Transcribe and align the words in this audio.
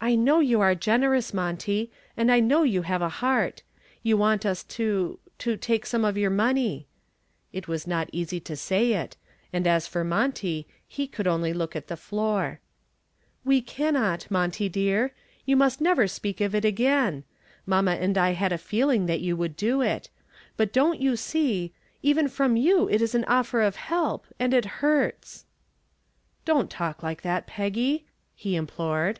"I 0.00 0.14
know 0.14 0.38
you 0.38 0.60
are 0.60 0.76
generous, 0.76 1.34
Monty, 1.34 1.90
and 2.16 2.30
I 2.30 2.38
know 2.38 2.62
you 2.62 2.82
have 2.82 3.02
a 3.02 3.08
heart. 3.08 3.64
You 4.04 4.16
want 4.16 4.46
us 4.46 4.62
to 4.62 5.18
to 5.38 5.56
take 5.56 5.84
some 5.84 6.04
of 6.04 6.16
your 6.16 6.30
money," 6.30 6.86
it 7.52 7.66
was 7.66 7.84
not 7.84 8.08
easy 8.12 8.38
to 8.38 8.54
say 8.54 8.92
it, 8.92 9.16
and 9.52 9.66
as 9.66 9.88
for 9.88 10.04
Monty, 10.04 10.68
he 10.86 11.08
could 11.08 11.26
only 11.26 11.52
look 11.52 11.74
at 11.74 11.88
the 11.88 11.96
floor. 11.96 12.60
"We 13.44 13.60
cannot, 13.60 14.30
Monty, 14.30 14.68
dear, 14.68 15.14
you 15.44 15.56
must 15.56 15.80
never 15.80 16.06
speak 16.06 16.40
of 16.40 16.54
it 16.54 16.64
again. 16.64 17.24
Mamma 17.66 17.94
and 17.96 18.16
I 18.16 18.34
had 18.34 18.52
a 18.52 18.56
feeling 18.56 19.06
that 19.06 19.20
you 19.20 19.36
would 19.36 19.56
do 19.56 19.82
it. 19.82 20.10
But 20.56 20.72
don't 20.72 21.00
you 21.00 21.16
see, 21.16 21.72
even 22.04 22.28
from 22.28 22.56
you 22.56 22.88
it 22.88 23.02
is 23.02 23.16
an 23.16 23.24
offer 23.24 23.62
of 23.62 23.74
help, 23.74 24.26
and 24.38 24.54
it 24.54 24.64
hurts." 24.78 25.44
"Don't 26.44 26.70
talk 26.70 27.02
like 27.02 27.22
that, 27.22 27.48
Peggy," 27.48 28.06
he 28.36 28.54
implored. 28.54 29.18